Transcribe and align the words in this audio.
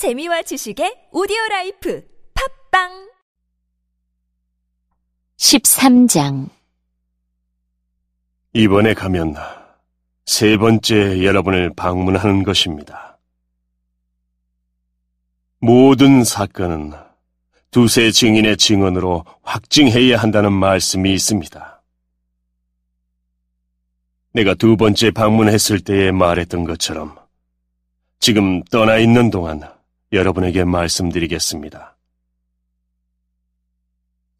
재미와 0.00 0.40
지식의 0.40 1.08
오디오 1.12 1.36
라이프 1.50 2.02
팟빵 2.70 3.10
13장 5.36 6.48
이번에 8.54 8.94
가면 8.94 9.34
세 10.24 10.56
번째 10.56 11.22
여러분을 11.22 11.74
방문하는 11.76 12.44
것입니다. 12.44 13.18
모든 15.58 16.24
사건은 16.24 16.94
두세 17.70 18.10
증인의 18.10 18.56
증언으로 18.56 19.26
확증해야 19.42 20.16
한다는 20.16 20.50
말씀이 20.50 21.12
있습니다. 21.12 21.82
내가 24.32 24.54
두 24.54 24.78
번째 24.78 25.10
방문했을 25.10 25.80
때에 25.80 26.10
말했던 26.10 26.64
것처럼 26.64 27.18
지금 28.18 28.64
떠나 28.64 28.96
있는 28.96 29.28
동안 29.28 29.78
여러분에게 30.12 30.64
말씀드리겠습니다. 30.64 31.96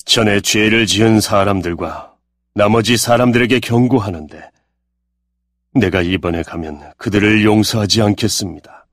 전에 0.04 0.40
죄를 0.40 0.86
지은 0.86 1.20
사람들과 1.20 2.16
나머지 2.54 2.96
사람들에게 2.96 3.60
경고하는데 3.60 4.50
내가 5.74 6.02
이번에 6.02 6.42
가면 6.42 6.92
그들을 6.96 7.44
용서하지 7.44 8.02
않겠습니다. 8.02 8.86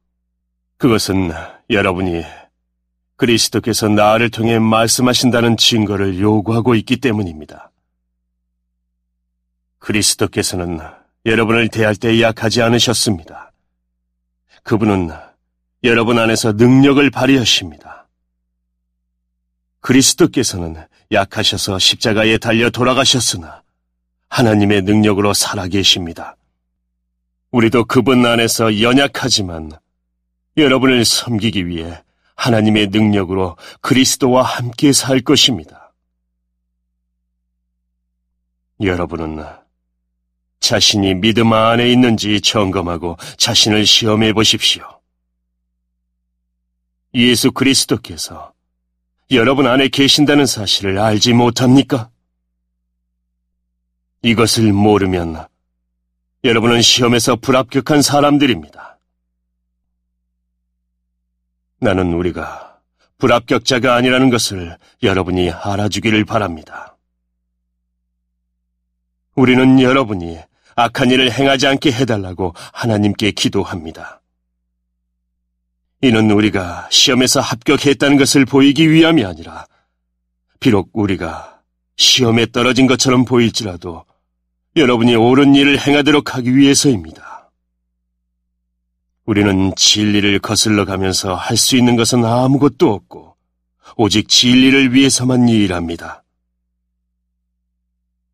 그것은 0.78 1.32
여러분이 1.72 2.24
그리스도께서 3.16 3.90
나를 3.90 4.30
통해 4.30 4.60
말씀하신다는 4.60 5.58
증거를 5.58 6.20
요구하고 6.20 6.76
있기 6.76 6.98
때문입니다. 6.98 7.72
그리스도께서는 9.80 10.80
여러분을 11.26 11.70
대할 11.70 11.96
때 11.96 12.22
약하지 12.22 12.62
않으셨습니다. 12.62 13.52
그분은 14.62 15.10
여러분 15.84 16.18
안에서 16.18 16.54
능력을 16.54 17.08
발휘하십니다. 17.12 18.08
그리스도께서는 19.82 20.76
약하셔서 21.12 21.80
십자가에 21.80 22.38
달려 22.40 22.70
돌아가셨으나 22.70 23.62
하나님의 24.30 24.82
능력으로 24.82 25.34
살아계십니다. 25.34 26.36
우리도 27.52 27.86
그분 27.86 28.26
안에서 28.26 28.82
연약하지만 28.82 29.72
여러분을 30.58 31.06
섬기기 31.06 31.68
위해 31.68 32.02
하나님의 32.36 32.88
능력으로 32.88 33.56
그리스도와 33.82 34.44
함께 34.44 34.92
살 34.92 35.22
것입니다. 35.22 35.94
여러분은 38.82 39.44
자신이 40.60 41.16
믿음 41.16 41.54
안에 41.54 41.90
있는지 41.92 42.42
점검하고 42.42 43.18
자신을 43.38 43.86
시험해 43.86 44.34
보십시오. 44.34 44.97
예수 47.18 47.52
그리스도께서 47.52 48.54
여러분 49.32 49.66
안에 49.66 49.88
계신다는 49.88 50.46
사실을 50.46 51.00
알지 51.00 51.34
못합니까? 51.34 52.12
이것을 54.22 54.72
모르면 54.72 55.48
여러분은 56.44 56.84
시험에서 56.84 57.36
불합격한 57.36 58.04
사람들입니다. 58.04 59.00
나는 61.80 62.14
우리가 62.14 62.80
불합격자가 63.18 63.96
아니라는 63.96 64.30
것을 64.30 64.78
여러분이 65.02 65.50
알아주기를 65.50 66.24
바랍니다. 66.24 66.98
우리는 69.34 69.82
여러분이 69.82 70.38
악한 70.76 71.10
일을 71.10 71.32
행하지 71.32 71.66
않게 71.66 71.92
해달라고 71.92 72.54
하나님께 72.74 73.32
기도합니다. 73.32 74.22
이는 76.02 76.30
우리가 76.30 76.88
시험에서 76.92 77.42
합격했다는 77.42 78.18
것을 78.18 78.46
보이기 78.46 78.92
위함이 78.92 79.26
아니라, 79.26 79.66
비록 80.60 80.90
우리가 80.94 81.62
시험에 81.96 82.46
떨어진 82.52 82.86
것처럼 82.86 83.26
보일지라도 83.26 84.06
여러분이 84.76 85.16
옳은 85.16 85.56
일을 85.56 85.80
행하도록 85.80 86.36
하기 86.36 86.56
위해서입니다. 86.56 87.50
우리는 89.26 89.74
진리를 89.76 90.38
거슬러 90.40 90.86
가면서 90.86 91.34
할 91.34 91.58
수 91.58 91.76
있는 91.76 91.96
것은 91.96 92.24
아무것도 92.24 92.94
없고, 92.94 93.36
오직 93.96 94.30
진리를 94.30 94.94
위해서만 94.94 95.50
일합니다. 95.50 96.24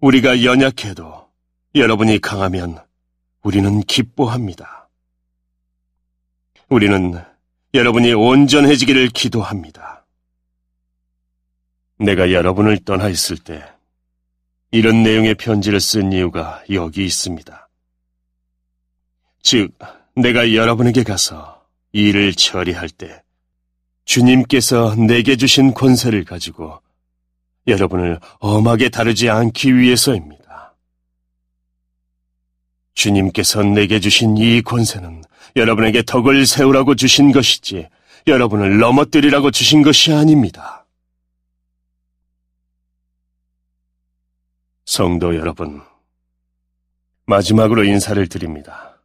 우리가 0.02 0.44
연약해도 0.44 1.30
여러분이 1.76 2.20
강하면 2.20 2.78
우리는 3.42 3.80
기뻐합니다. 3.84 4.90
우리는 6.68 7.24
여러분이 7.74 8.14
온전해지기를 8.14 9.10
기도합니다. 9.10 10.06
내가 11.98 12.32
여러분을 12.32 12.78
떠나 12.86 13.10
있을 13.10 13.38
때 13.38 13.64
이런 14.72 15.02
내용의 15.02 15.36
편지를 15.36 15.80
쓴 15.80 16.14
이유가 16.14 16.64
여기 16.72 17.04
있습니다. 17.06 17.70
즉, 19.42 19.72
내가 20.16 20.54
여러분에게 20.54 21.04
가서 21.04 21.66
이 21.94 22.10
일을 22.10 22.34
처리할 22.34 22.90
때 22.90 23.24
주님께서 24.06 24.96
내게 24.96 25.36
주신 25.36 25.74
권세를 25.74 26.26
가지고 26.26 26.80
여러분을 27.66 28.20
엄하게 28.40 28.90
다루지 28.90 29.30
않기 29.30 29.76
위해서입니다. 29.76 30.43
주님께서 32.94 33.64
내게 33.64 34.00
주신 34.00 34.38
이 34.38 34.62
권세는 34.62 35.24
여러분에게 35.56 36.04
덕을 36.04 36.46
세우라고 36.46 36.96
주신 36.96 37.32
것이지 37.32 37.90
여러분을 38.28 38.80
넘어뜨리라고 38.80 39.52
주신 39.52 39.82
것이 39.82 40.14
아닙니다. 40.14 40.86
성도 44.86 45.36
여러분, 45.36 45.82
마지막으로 47.26 47.84
인사를 47.84 48.28
드립니다. 48.28 48.98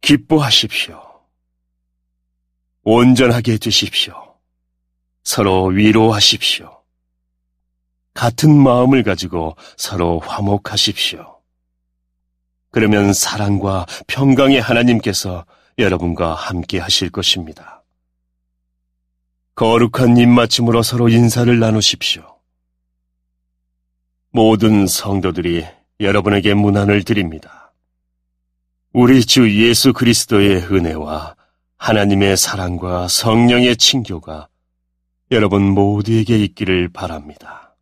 기뻐하십시오. 0.00 1.02
온전하게 2.82 3.52
해주십시오. 3.52 4.36
서로 5.24 5.66
위로하십시오. 5.66 6.82
같은 8.12 8.54
마음을 8.54 9.02
가지고 9.02 9.56
서로 9.76 10.20
화목하십시오. 10.20 11.33
그러면 12.74 13.12
사랑과 13.12 13.86
평강의 14.08 14.60
하나님께서 14.60 15.44
여러분과 15.78 16.34
함께 16.34 16.80
하실 16.80 17.08
것입니다. 17.08 17.84
거룩한 19.54 20.16
입맞춤으로 20.16 20.82
서로 20.82 21.08
인사를 21.08 21.56
나누십시오. 21.56 22.24
모든 24.32 24.88
성도들이 24.88 25.64
여러분에게 26.00 26.54
문안을 26.54 27.04
드립니다. 27.04 27.72
우리 28.92 29.24
주 29.24 29.48
예수 29.64 29.92
그리스도의 29.92 30.64
은혜와 30.64 31.36
하나님의 31.76 32.36
사랑과 32.36 33.06
성령의 33.06 33.76
친교가 33.76 34.48
여러분 35.30 35.62
모두에게 35.62 36.36
있기를 36.40 36.88
바랍니다. 36.88 37.73